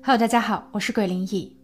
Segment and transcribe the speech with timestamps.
[0.00, 1.56] Hello，大家好，我是鬼灵异。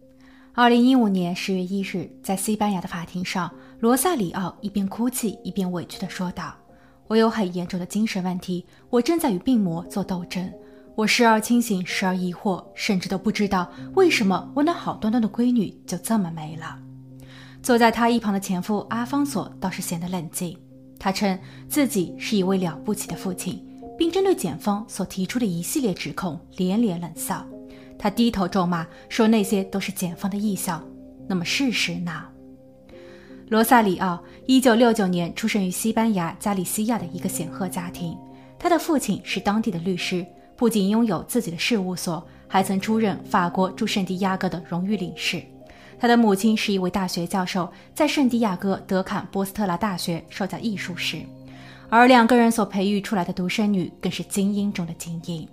[0.53, 6.55] 二零一五年十月一日，在西班牙的法庭上，罗萨里奥一边哭泣一边委屈地说道
[7.07, 10.49] ：“我有很严重的精神问题，我正在与病魔做斗争。
[10.95, 16.79] 我时而清醒，时而疑惑，甚至都不知道为什么我那好端端的闺女就这么没了。”
[17.61, 20.57] 坐在他一旁的前夫阿方索倒是显得冷静，
[20.97, 23.61] 他称自己是一位了不起的父亲，
[23.97, 27.45] 并针对检方所提出的一系列指控连连冷笑。
[27.99, 30.83] 他低头咒骂说：“那些都是检方的臆想。”
[31.27, 32.23] 那么事实呢？
[33.49, 38.17] 罗萨里奥一九六九年出生于西班牙加利西亚的一个显赫家庭，
[38.57, 45.43] 他的父亲是当地的律师，不仅拥有自己的事务所，还曾出任法国驻圣地亚哥的荣誉领事。
[45.99, 51.17] 他的母亲是一位大学教授，在圣地亚哥德坎波斯特拉大学受教艺术史，
[51.89, 55.47] 而两个人所培育出来的独生女更是精英中的精英。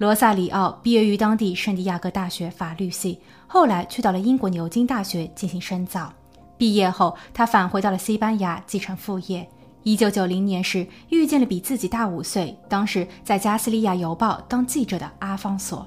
[0.00, 6.10] 罗萨里奥毕业于当地圣地亚哥大学法律系，后来去到了英国牛津大学进行深造。
[6.56, 9.46] 毕业后，他返回到了西班牙继承父业。
[9.82, 15.86] 一九九零年时，遇见了比自己大五岁，当时在加斯利亚邮报当记者的阿方索。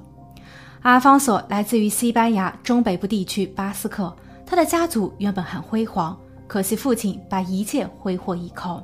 [0.83, 8.79] 阿方索来自于西班牙中北部地区巴斯克，他的家族原本很辉煌，可惜父亲把一切挥霍一空。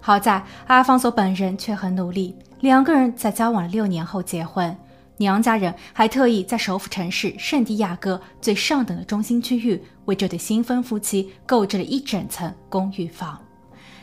[0.00, 2.34] 好在阿方索本人却很努力。
[2.62, 4.74] 两个人在交往了六年后结婚，
[5.16, 13.36] 娘家人还特意在首府城市圣地亚哥最上等的中心区域为这对新婚夫妻购置了一整层公寓房。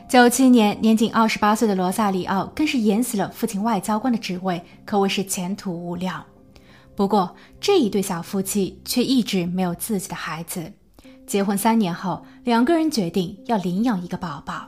[0.10, 6.22] 九七年，年仅二十八岁的罗萨里奥更是延死了父亲外交官的职位，可谓是前途无量。
[6.98, 10.74] 不过，这一对小夫妻却一直没有自己的孩子。
[11.26, 14.68] 结婚三年后，两个人决定要领养一个宝宝。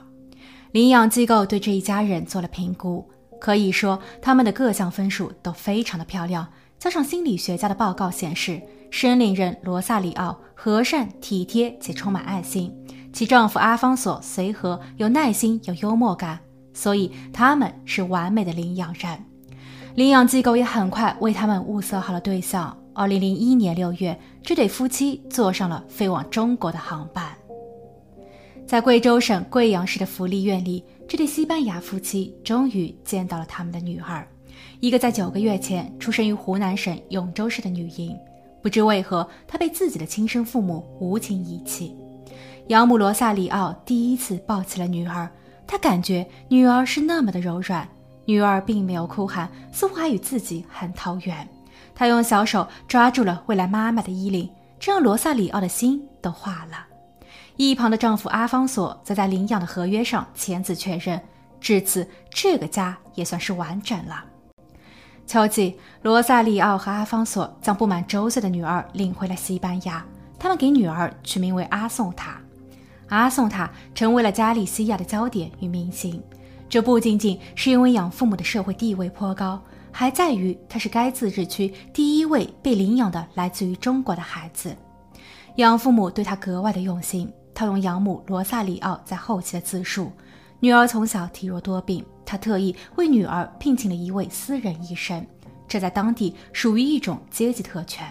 [0.70, 3.06] 领养机构对这一家人做了评估。
[3.42, 6.46] 可以说，他们的各项分数都非常的漂亮。
[6.78, 12.72] 加上心理学家的报告显示，申领人罗萨里奥和善、体贴且充满爱心，
[13.12, 16.38] 其丈夫阿方索随和、有耐心、有幽默感，
[16.72, 19.18] 所以他们是完美的领养人。
[19.96, 22.78] 领养机构也很快为他们物色好了对象。
[22.94, 27.24] 二零零一年六月，这对夫妻坐上了飞往中国的航班。
[28.64, 34.26] 在贵州省贵阳市的福利院里，这对西班牙夫妻终于见到了他们的女儿，
[34.80, 38.16] 一个在九个月前出生于湖南省永州市的女婴。
[38.62, 41.94] 不知为何，她被自己的亲生父母无情遗弃。
[42.68, 45.28] 养母罗萨里奥第一次抱起了女儿，
[45.66, 47.86] 她感觉女儿是那么的柔软，
[48.24, 51.46] 女儿并没有哭喊，似乎还与自己很投缘。
[51.94, 54.48] 她用小手抓住了未来妈妈的衣领，
[54.78, 56.86] 这让罗萨里奥的心都化了。
[57.56, 61.20] 一旁的丈夫阿方索则在领养的合约上签字确认，
[61.60, 64.24] 至此这个家也算是完整了。
[65.26, 70.04] 秋季，罗萨里奥和阿方索将不满周岁的女儿领回了西班牙，
[70.38, 72.40] 他们给女儿取名为阿宋塔。
[73.08, 76.20] 阿宋塔成为了加利西亚的焦点与明星，
[76.68, 84.74] 这不仅仅是因为养父母的社会地位颇高，还在于她是该自治区第一位被领养的来自于中国的孩子。
[85.56, 87.30] 养父母对她格外的用心。
[87.54, 90.10] 套用养母罗萨里奥在后期的自述，
[90.60, 95.24] 女儿从小体弱多病，他特意为女儿聘请了一位私人医生，
[95.68, 98.06] 这在当地属于一种阶级特权。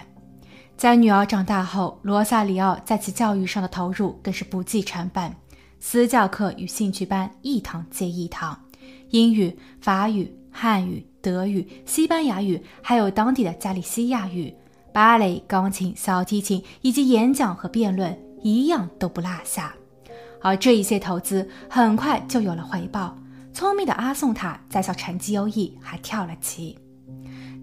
[0.78, 5.32] 在女儿长大后，罗萨里奥在其教育上的投入更是不计成本，
[5.80, 8.60] 私教课与兴趣班一堂接一堂，
[9.10, 14.54] 英语、法语、汉语、德语、西班牙语，还有当地的加利西亚语、
[14.92, 18.18] 芭蕾、钢琴、小提琴以及演讲和辩论。
[18.42, 19.74] 一样都不落下，
[20.42, 23.16] 而这一些投资很快就有了回报。
[23.54, 26.78] 聪明的阿宋塔在校成绩优异，还跳了级。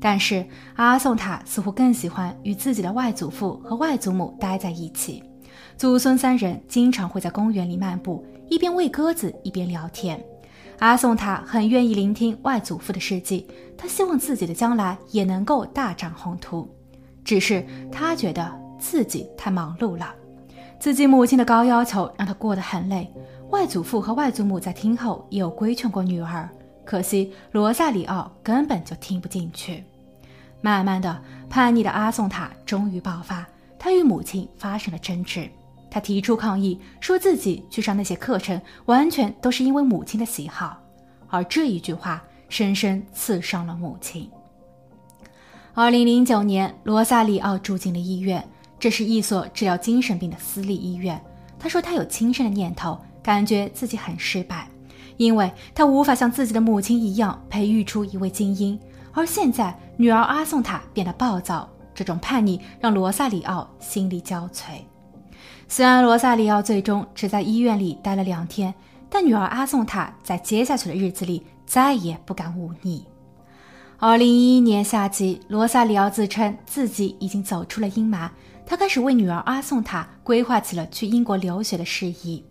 [0.01, 0.47] 但是
[0.77, 5.23] 阿宋塔似乎更喜欢与自己的外祖父和外祖母待在一起，
[5.77, 10.23] 祖孙三人经常会在公园里漫步，一边喂鸽子一边聊天。
[10.79, 13.45] 阿宋塔很愿意聆听外祖父的事迹，
[13.77, 16.73] 他希望自己的将来也能够大展宏图，
[17.25, 20.15] 只是他觉得自己太忙碌了。
[20.79, 23.13] 自己母亲的高要求让他过得很累，
[23.51, 26.49] 外祖父和外祖母在听后也有规劝过女儿，
[26.85, 29.83] 可惜罗萨里奥根本就听不进去。
[30.61, 31.21] 慢慢的，
[31.51, 33.45] 叛逆的阿宋塔终于爆发，
[33.77, 35.49] 他与母亲发生了争执，
[35.91, 40.79] 他提出抗议，说自己去上那些课程完全都是因为母亲的喜好，
[41.29, 44.31] 而这一句话深深刺伤了母亲。
[45.75, 48.49] 二零零九年，罗萨里奥住进了医院。
[48.79, 51.21] 这是一所治疗精神病的私立医院。
[51.59, 54.69] 他说他有轻生的念头，感觉自己很失败，
[55.17, 58.79] 因为他无法像自己的母亲一样培育出一位精英。
[59.13, 64.79] 而现在，女儿阿宋塔变得暴躁，这种叛逆让罗萨里奥心力交瘁。
[65.67, 68.73] 虽然罗萨里奥最终只在医院里待了两天，
[69.11, 73.05] 但女儿阿宋塔在接下去的日子里再也不敢忤逆。
[73.99, 78.31] 二零一一年夏季，罗萨里奥自称自己已经走出了阴霾，
[78.69, 82.45] 他开始为女儿阿宋塔规划起了去英国留学的事宜。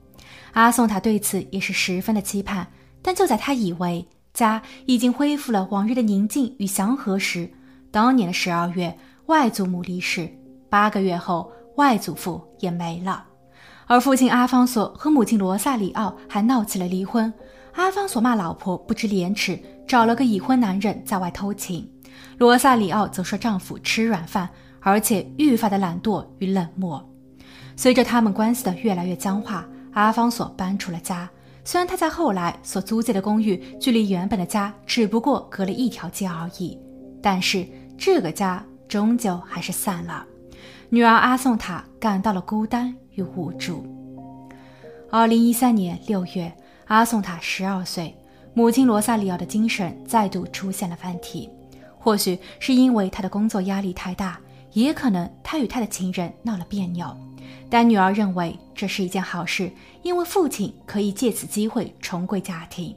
[0.54, 2.66] 阿宋塔对此也是十分的期盼，
[3.04, 4.04] 但就在他以为
[4.34, 7.48] 家已经恢复了往日的宁静与祥和时，
[7.92, 8.98] 当年的十二月，
[9.28, 10.28] 外祖母离世，
[10.72, 13.24] 八个月后，外祖父也没了，
[13.86, 17.32] 而父亲阿方索和母亲罗萨里奥还闹起了离婚。
[17.74, 19.60] 阿方索骂老婆不知廉耻。
[19.88, 21.90] 找了个已婚男人在外偷情，
[22.40, 24.50] 罗萨里奥则说丈夫吃软饭，
[24.88, 27.06] 而且愈发的懒惰与冷漠。
[27.76, 31.30] 随着他们关系的越来越僵化，阿方索搬出了家。
[31.66, 36.80] 虽然他在后来所租借的公寓距离原本的家只不过隔了一条街而已，
[37.22, 37.68] 但是
[37.98, 40.26] 这个家终究还是散了。
[40.88, 43.86] 女儿阿宋塔感到了孤单与无助。
[45.12, 46.50] 二零一三年六月，
[46.86, 48.16] 阿宋塔十二岁。
[48.54, 51.50] 母亲罗萨里奥的精神再度出现了问题，
[52.00, 54.40] 或许是因为她的工作压力太大，
[54.84, 57.16] 也可能他与他的情人闹了别扭。
[57.70, 59.72] 但女儿认为这是一件好事，
[60.04, 62.96] 因为父亲可以借此机会重归家庭。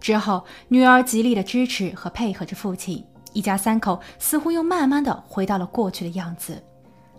[0.00, 6.62] 之后，女儿极力的支持和配合着父亲，一家三口似乎又慢慢的回到了过去的样子。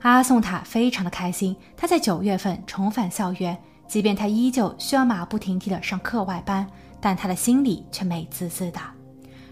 [0.02, 3.58] 阿宋塔非常的开心，他在九月份重返校园，
[3.88, 6.68] 即便他依旧需要马不停蹄的上课外班。
[7.00, 8.80] 但他的心里却美滋滋的。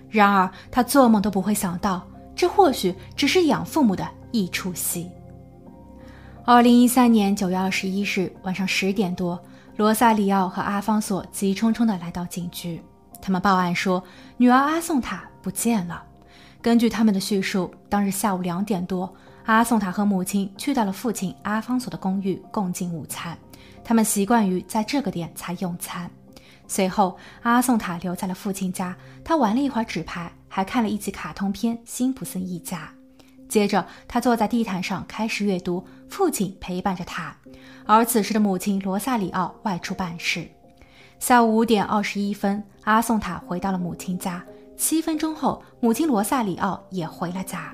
[0.09, 2.05] 然而，他做梦都不会想到，
[2.35, 5.09] 这或许只是养父母的一出戏。
[6.43, 9.41] 二零一三年九月二十一日晚上十点多，
[9.77, 12.81] 罗萨里奥和阿方索急匆匆地来到警局，
[13.21, 14.03] 他们报案说
[14.35, 16.03] 女儿阿宋塔不见了。
[16.61, 19.11] 根据他们的叙述，当日下午两点多，
[19.45, 23.37] 阿宋塔和母亲去到了父亲阿方索的公寓共进午餐，
[23.85, 26.11] 他们习惯于在这个点才用餐。
[26.67, 28.93] 随后，阿宋塔留在了父亲家。
[29.23, 32.91] 他玩了一会儿纸牌，还看了一集卡通片《辛普森一家》。
[33.55, 37.33] 接着，他坐在地毯上开始阅读，父亲陪伴着他。
[37.85, 40.45] 而此时的母亲罗萨里奥外出办事。
[41.19, 44.43] 下午五点二十一分，阿宋塔回到了母亲家。
[44.75, 47.73] 七分钟后，母亲罗萨里奥也回了家。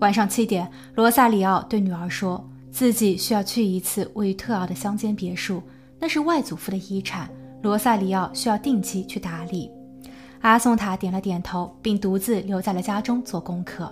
[0.00, 5.62] 晚上七点，罗萨里奥对女儿说自己需要去一次位于特奥的乡间别墅，
[5.98, 7.30] 那是外祖父的遗产。
[7.62, 9.70] 罗萨里奥需要定期去打理，
[10.42, 13.90] 阿宋塔点了点头，并独自留在了家中做功课。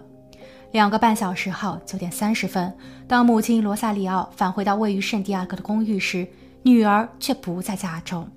[0.75, 2.77] 两个半小时后，九点三十分，
[3.07, 6.27] 当母亲罗萨里奥返回到位于圣地亚哥的公寓时，
[6.65, 8.29] 女儿却不在家中。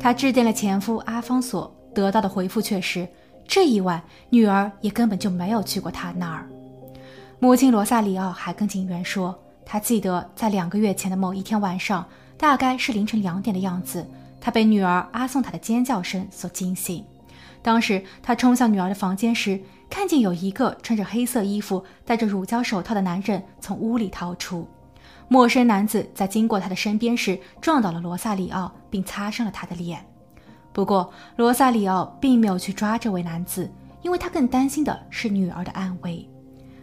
[0.00, 3.06] 她致电了前夫阿方索，得到的回复却是
[3.46, 6.44] 这一晚女儿也根本就没有去过他那儿。
[7.38, 12.04] 母亲罗萨里奥还跟警员说，她记得在两个月前的某一天晚上，
[12.36, 14.04] 大概是凌晨两点的样子。
[14.40, 17.04] 他被女儿阿宋塔的尖叫声所惊醒。
[17.62, 19.60] 当时他冲向女儿的房间时，
[19.90, 24.66] 看见有一个穿着黑色衣服、戴着乳胶手套的男人从屋里逃出。
[25.28, 30.02] 陌生男子在经过他的身边时撞倒了罗萨里奥，并擦伤了他的脸。
[30.72, 33.70] 不过罗萨里奥并没有去抓这位男子，
[34.02, 36.26] 因为他更担心的是女儿的安危。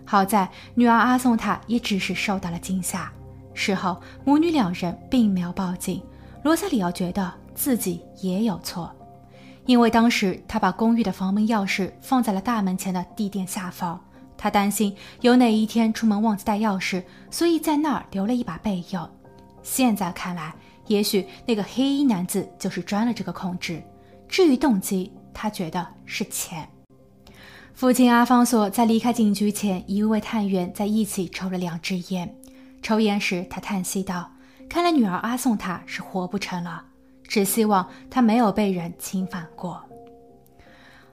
[0.05, 3.11] 好在女儿阿宋塔也只是受到了惊吓。
[3.53, 6.03] 事后母女两人并没有报警。
[6.43, 7.33] 罗萨里奥觉得。
[7.57, 8.95] 自己也有错，
[9.67, 13.99] 因为当时他把公寓的房门钥匙放在了大门前的地垫下方，
[14.37, 19.09] 他担心有哪一天出门忘记带钥匙，所以在那儿留了一把备用。
[19.61, 20.55] 现在看来，
[20.87, 23.77] 也许那个黑衣男子就是钻了这个空子。
[24.29, 26.67] 至于动机，他觉得是钱。
[27.73, 32.33] 父亲阿方索在离开警局前，一位探员在一起抽了两支烟。
[32.81, 34.31] 抽烟时，他叹息道
[34.69, 36.85] ：“看来女儿阿宋塔是活不成了。”
[37.27, 39.81] 只希望他没有被人侵犯过。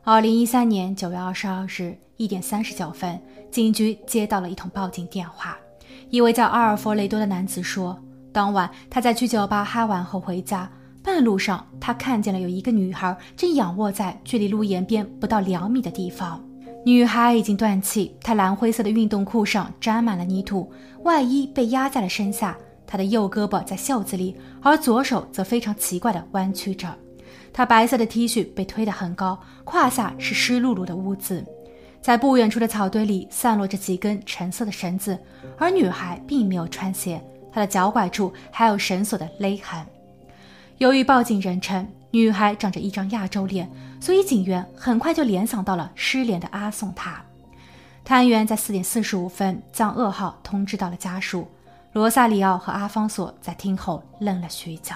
[0.02, 5.56] 二零一三年九月二十二日一点三十九分，警局接到了一通报警电话。
[6.11, 7.99] 一位叫阿尔弗雷多的男子说，
[8.33, 10.71] 当晚他在去酒吧嗨完后回家，
[11.02, 16.42] 半路上他看见了有一个女孩正仰卧在距离路沿边不到两米的地方。
[16.85, 20.71] 女孩已经断气，她蓝灰色的运动裤上沾满了泥土，
[21.02, 22.54] 外衣被压在了身下。
[22.87, 26.95] 他的右胳膊在袖子里，而左手则非常奇怪地弯曲着。
[27.53, 31.45] 他白色的 T 恤被推得很高，胯下是湿漉漉的污渍。
[32.03, 35.19] 在不远处的草堆里散落着几根橙色的绳子，
[35.57, 39.87] 而女孩并没有穿鞋，她的脚踝处还有绳索的勒痕。
[40.79, 47.25] 由于报警人称女孩长着一张亚洲脸，所以警员很快就联想到了失联的阿宋塔。
[48.05, 51.49] 探员在四点四十五分将噩耗通知到了家属。
[51.95, 54.93] 罗萨里奥和阿方索在听后愣了许久。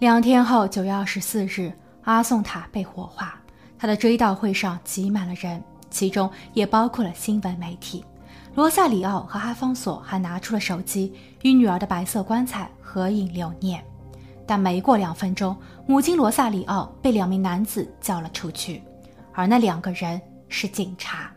[0.00, 3.40] 两天后，九月二十四日，阿宋塔被火化，
[3.78, 8.04] 他的追悼会上挤满了人，其中也包括了新闻媒体。
[8.54, 11.10] 罗萨里奥和阿方索还拿出了手机，
[11.40, 13.82] 与女儿的白色棺材合影留念。
[14.46, 18.82] 但没过两分钟，母亲罗萨里奥被两名男子叫了出去，
[19.32, 21.32] 而那两个人是警察。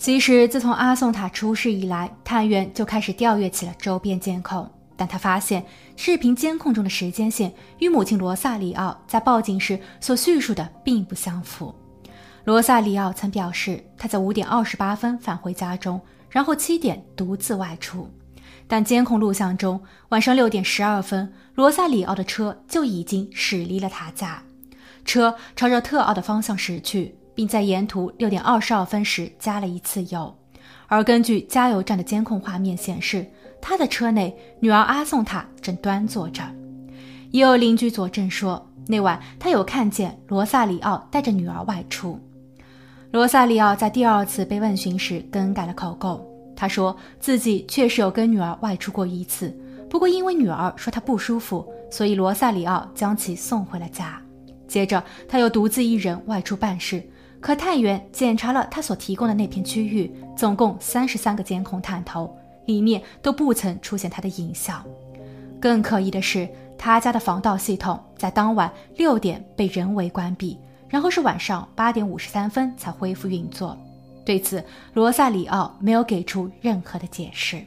[0.00, 4.66] 其实，自从阿宋塔出事以来，探员就开始调阅起了周边监控，
[4.96, 5.62] 但他发现
[5.94, 11.74] 视频监控中的时间线与母亲罗萨里奥在报警时所叙述的并不相符。
[12.44, 18.08] 罗萨里奥曾表示，他在五点二十八分返回家中，然后七点独自外出，
[18.66, 19.78] 但监控录像中，
[20.08, 24.42] 晚上六点十二分，罗萨里奥的车就已经驶离了他家，
[25.04, 27.14] 车朝着特奥的方向驶去。
[27.40, 30.30] 并在沿途六点二十二分时加了一次油，
[30.88, 33.24] 而根据加油站的监控画面显示，
[33.62, 36.42] 他的车内女儿阿宋塔正端坐着。
[37.30, 42.20] 也有邻居佐证说，那晚他有看见罗萨里奥带着女儿外出。
[43.10, 46.22] 罗萨里奥在第二次被问询时更改了口供，
[46.54, 54.20] 他说自己确实有跟女儿外出过一次，不过因为女儿说她不舒服，所以罗萨里奥将其送回了家。
[54.68, 57.02] 接着，他又独自一人外出办事。
[57.40, 64.84] 可探员检查了他所提供的那片区域，总共三十三个监控探头，里面都不曾出现他的影像。
[65.58, 73.76] 更可疑的是，他家的防盗系统在当晚六点被人为关闭，然后是晚上八点五十三分才恢复运作。
[74.24, 77.62] 对此，罗萨里奥没有给出任何的解释。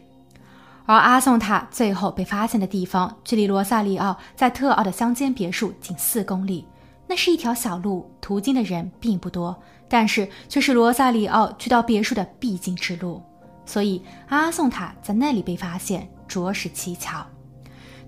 [0.85, 6.65] 而阿宋塔最后被发现的地方，距离罗萨里奥在特奥的乡间别墅仅四公里。
[7.13, 9.55] 那是一条小路，途经的人并不多，
[9.87, 13.21] 但是却是罗萨里奥去到别墅的必经之路，
[13.67, 17.23] 所以阿宋塔在那里被发现着实蹊跷。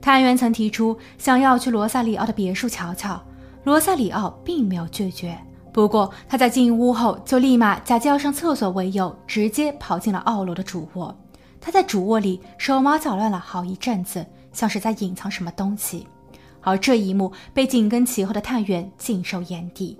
[0.02, 3.24] 探员曾提出想要去罗萨里奥的别墅瞧瞧，
[3.64, 5.38] 罗萨里奥并没有拒绝。
[5.72, 11.16] 不过他在进屋后就立马假借要上厕所为由，直接跑进了二楼的主卧。
[11.62, 16.08] 他在主卧里手忙脚乱了好一阵子，像是在隐藏什么东西。
[16.66, 19.98] 而这一幕被紧跟其后的探员尽收眼底。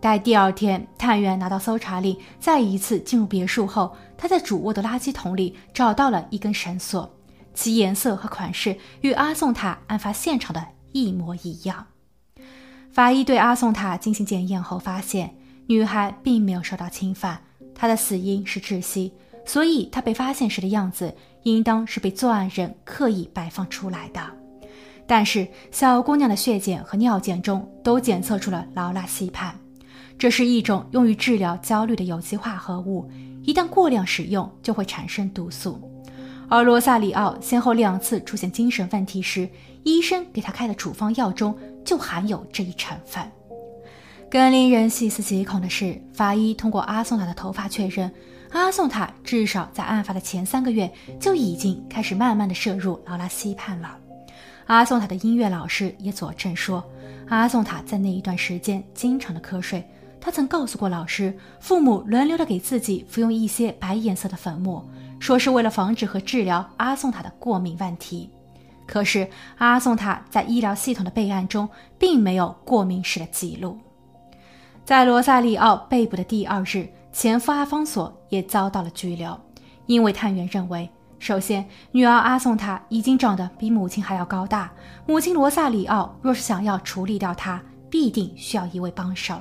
[0.00, 7.08] 待第二天，探员拿到搜查令，再一次进入别墅后，他在主卧的垃圾桶里找到了一根绳索，
[7.52, 11.86] 其颜色和款式与阿宋塔案发现场的一模一样。
[12.92, 15.34] 法医对阿宋塔进行检验后发现，
[15.66, 17.42] 女孩并没有受到侵犯，
[17.74, 19.12] 她的死因是窒息，
[19.44, 21.12] 所以她被发现时的样子
[21.42, 24.20] 应当是被作案人刻意摆放出来的。
[25.08, 29.50] 但是小姑娘的血检和尿检中都检测出了劳拉西泮，
[30.18, 33.10] 这是一种用于治疗焦虑的有机化合物，
[33.42, 35.80] 一旦过量使用就会产生毒素。
[36.50, 39.48] 而罗萨里奥先后两次出现精神问题时，
[39.82, 43.22] 医生给他开的处方药中就含有这一成分。
[44.30, 48.12] 更令人细思极恐的是，法医通过阿宋塔的头发确认，
[48.50, 53.96] 阿宋塔至少在案发的前三个月就已经开始慢慢的摄入劳拉西泮了。
[54.68, 56.84] 阿宋塔的音乐老师也佐证说，
[57.30, 59.82] 阿宋塔在那一段时间经常的瞌睡。
[60.20, 64.86] 他曾告诉过老师，父母轮流的给自己服用一些白颜色的粉末，
[65.18, 68.28] 说是为了防止和治疗阿宋塔的过敏问题。
[68.86, 71.66] 可是阿宋塔在医疗系统的备案中
[71.98, 73.78] 并没有过敏史的记录。
[74.84, 79.34] 在罗萨里奥被捕的第二日，前夫阿方索也遭到了拘留，
[79.86, 80.90] 因为探员认为。
[81.18, 84.72] 首先，女儿阿宋塔已经长得比母亲还要高大，
[85.04, 87.60] 母亲罗萨里奥若是想要处理掉她，
[87.90, 89.36] 必定需要一位帮手。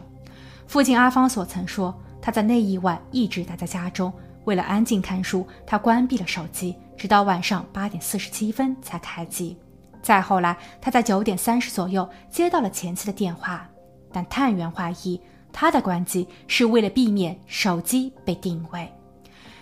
[0.65, 4.11] 父亲阿方索曾说，他在那一晚一直待在家中，
[4.45, 9.55] 为了安静看书，他关闭了手机，直到晚上八点四十七分才开机。
[10.01, 13.69] 再后来，他在九点三十左右接到了前妻的电话，
[14.11, 15.21] 但探员怀疑
[15.53, 18.91] 他的关机是为了避免手机被定位。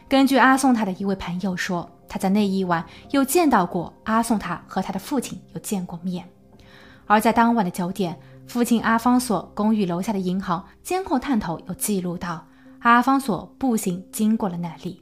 [0.08, 1.88] 根据阿宋塔的一位朋友说。
[2.08, 6.28] 他在那一晚又见到过阿宋塔和他的父亲有见过面，
[7.06, 12.46] 而在当晚的九点，父亲阿方索公寓楼下的银行监控探头有记录到
[12.80, 15.02] 阿方索步行经过了那里。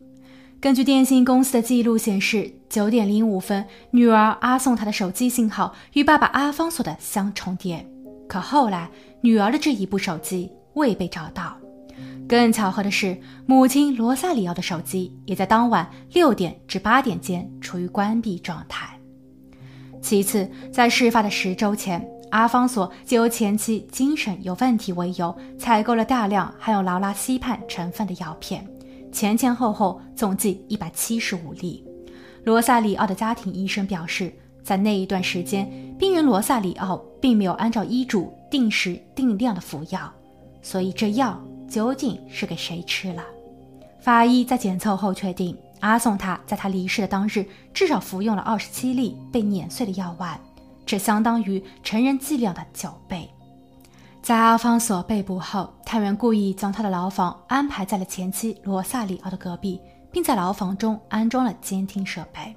[0.62, 7.86] 根据电信公司的记录显示，九点零五分，女儿阿宋塔的手机信号与爸爸阿方索的相重叠，
[8.30, 11.58] 可后来女儿的这一部手机未被找到。
[12.28, 18.98] 更巧合的是，母亲罗萨里奥的手机也在当晚六点至八点间处于关闭状态。
[20.02, 28.66] 其次，在事发的十周前，阿方索就由前妻精神有问题为由，采购了大量含有劳拉西泮成分的药片，
[29.12, 31.86] 前前后后总计一百七十五粒。
[32.44, 40.12] 罗萨里奥的家庭医生表示，在那一段时间，病人罗萨里奥并没有按照医嘱定时定量的服药，
[40.62, 41.40] 所以这药
[41.74, 43.24] 究竟是给谁吃了？
[44.00, 50.40] 法医在检测后确定，阿宋塔在他离世的当日至少服用了二十七粒被碾碎的药丸，
[50.86, 53.28] 这相当于成人剂量的九倍。
[54.22, 59.82] 在阿方索被捕后，探员故意将他的牢房安排在了前妻罗萨里奥的隔壁。
[60.14, 62.56] 并在牢房中安装了监听设备。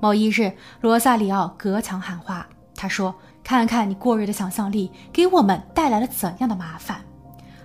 [0.00, 2.46] 某一日，罗萨里奥隔墙喊话，
[2.76, 7.04] 他说：“看看你过热的想象力给我们带来了怎样的麻烦。”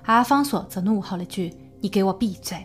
[0.10, 2.58] 阿方索则怒吼了句：“你给我闭嘴！”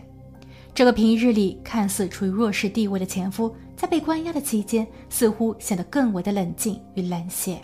[0.73, 7.61] 这个平日里看似处于弱势地位的前夫，在被关押的期间，似乎显得更为的冷静与冷血。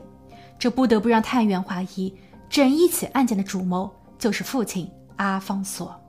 [0.60, 2.14] 这不得不让探员怀疑，
[2.48, 6.00] 整一起案件的主谋就是父亲阿方索。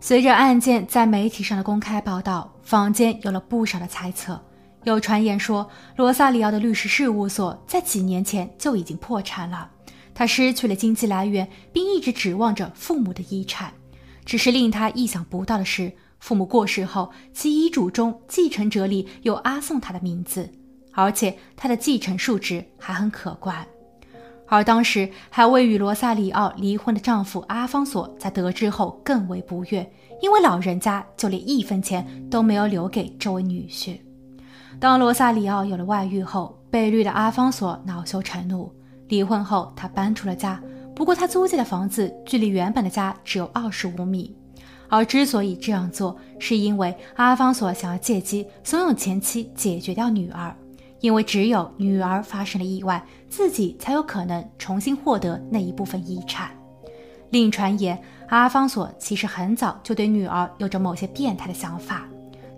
[0.00, 4.40] 随着案件在媒体上的公开报道，坊间有了不少的猜测。
[4.84, 9.70] 有传言说，罗萨里奥的律师事务所在几年前就已经破产了，
[10.14, 13.72] 他失去了经济来源，并一直指望着父母的遗产。
[14.24, 20.48] 只是令他意想不到的是，父母过世后，其遗嘱中继承者里有阿宋他的名字，
[20.92, 23.66] 而且他的继承数值还很可观。
[24.46, 29.90] 而当时还未与罗萨里奥离婚的丈夫阿方索在得知后更为不悦，
[30.20, 33.98] 因为老人家就连一分钱都没有留给这位女婿。
[34.78, 38.70] 当罗萨里奥有了外遇后，被绿的阿方索恼羞成怒，
[39.08, 40.60] 离婚后他搬出了家。
[40.94, 44.36] 不过他租借的房子距离原本的家只有二十五米。
[44.88, 50.54] 而之所以这样做，是因为阿方索想要借机怂恿前妻解决掉女儿。
[51.00, 56.50] 因为只有女儿发生了意外，自己才有可能重新获得那一部分遗产。
[57.30, 62.06] 另传言，阿方索其实很早就对女儿有着某些变态的想法。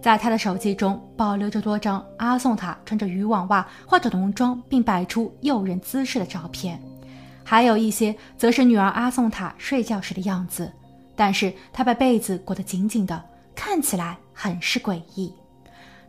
[0.04, 6.78] 在他的手机中保留着多张阿宋塔穿着渔网袜、化着浓妆并摆出诱人姿势的照片，
[7.42, 10.70] 还有一些则是女儿阿宋塔睡觉时的样子。
[11.16, 15.32] 但是她把被子裹得紧紧的，看起来很是诡异。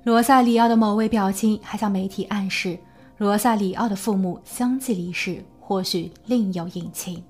[0.03, 2.77] 罗萨里奥的某位表亲还向媒体暗示，
[3.17, 7.23] 罗萨里奥的父母相继离世，或许另有隐情。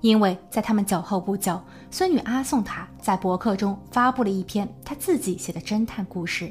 [0.00, 1.60] 因为在他们走后不久，
[1.90, 6.50] 孙女阿宋塔在博客中发布了一篇她自己写的侦探故事。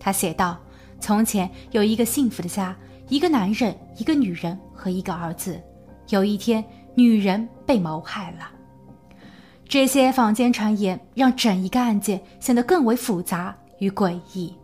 [0.00, 0.58] 她写道
[0.98, 2.74] ：“从前有一个幸福的家，
[3.08, 5.60] 一个男人，一个女人和一个儿子。
[6.08, 8.50] 有一天，女人被谋害了。”
[9.68, 14.54] 这些坊间传言让整一个案件显得更为复杂与诡异。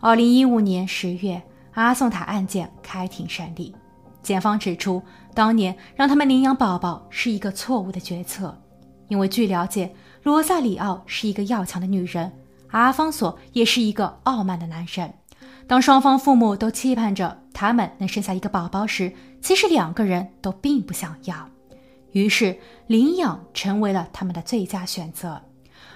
[0.00, 3.74] 二零一五年十月，阿宋塔案件开庭审理。
[4.28, 8.54] 检方指出，当年让他们领养宝宝是一个错误的决策，
[9.08, 9.90] 因为据了解，
[10.22, 12.30] 罗萨里奥是一个要强的女人，
[12.72, 15.10] 阿方索也是一个傲慢的男人。
[15.66, 19.10] 当双方父母都期盼着他们能生下一个宝宝时，
[19.40, 21.48] 其实两个人都并不想要，
[22.12, 22.54] 于是
[22.86, 25.40] 领养成为了他们的最佳选择。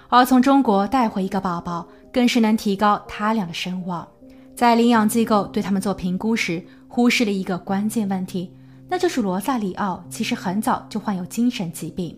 [0.08, 1.86] 而从中国带回一个宝宝。
[2.12, 4.06] 更是能提高他俩的声望。
[4.54, 6.62] 在领养机构对他们做评估时，
[6.94, 8.52] 忽视了一个关键问题，
[8.86, 12.14] 那就是罗萨里奥其实很早就患有精神疾病。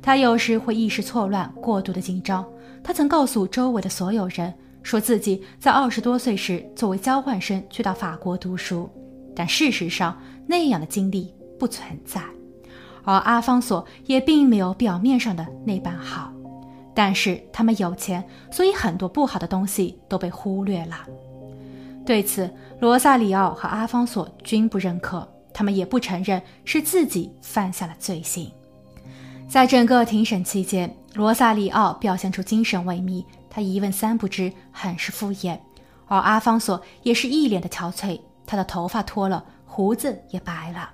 [0.00, 2.42] 他有时会意识错乱、过度的紧张。
[2.82, 4.50] 他曾告诉周围的所有人，
[4.82, 8.88] 说自己在二十多岁时作为交换生去到法国读书，
[9.36, 12.22] 但事实上那样的经历不存在。
[13.02, 16.32] 而阿方索也并没有表面上的那般好。
[16.94, 20.96] 但是他们有钱，所以很多不好的东西都被忽略了。
[22.06, 28.50] 对此，罗萨里奥和阿方索均不认可，他们也不承认是自己犯下了罪行。
[29.48, 35.56] 在整个庭审期间，罗萨里奥表现出精神萎靡，他一问三不知，很是敷衍；
[36.06, 40.90] 而阿方索也是一脸的憔悴，他的头发脱了，胡子也白了。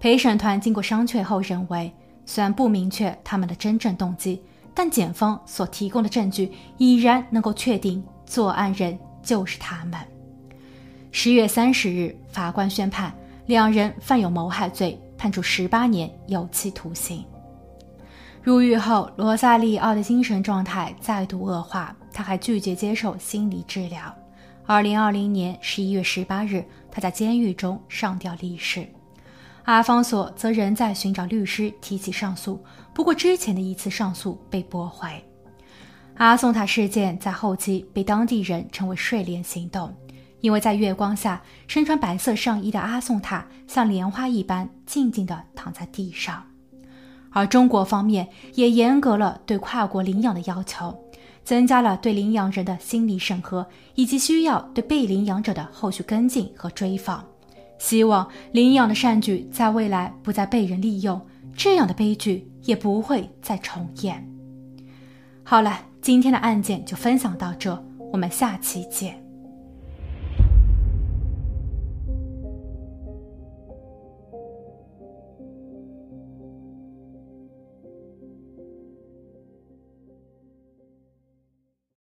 [0.00, 1.92] 陪审团经过商榷后认为，
[2.24, 4.42] 虽然不明确他们的真正动机。
[4.74, 10.00] 但检方所提供的证据已然能够确定作案人就是他们。
[11.14, 17.22] 十月三十日，法官宣判两人犯有谋害罪，判处十八年有期徒刑。
[18.42, 24.12] 入狱后，罗萨利奥的精神状态再度恶化，他还拒绝接受心理治疗。
[24.64, 28.88] 二零二零年十一月十八日，他在监狱中上吊离世。
[29.64, 32.58] 阿方索则仍在寻找律师提起上诉，
[32.94, 35.08] 不过之前的一次上诉被驳回。
[36.16, 39.94] 阿宋塔事件在后期被当地人称为“睡莲行动”，
[40.42, 46.44] 因为在月光下，身穿白色上衣的阿宋塔像莲花一般静静地躺在地上。
[47.30, 50.94] 而中国方面也严格了对跨国领养的要求，
[51.44, 57.24] 增加了对领养人的心理审核，以及需要对被领养者的后续跟进和追访。
[57.78, 61.20] 希望领养的善举在未来不再被人利用，
[61.56, 64.28] 这样的悲剧也不会再重演。
[65.44, 67.80] 好了，今天的案件就分享到这，
[68.12, 69.21] 我们下期见。